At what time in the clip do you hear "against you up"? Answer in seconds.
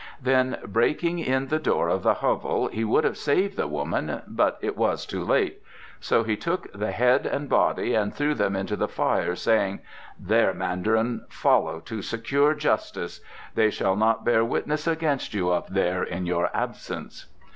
14.87-15.67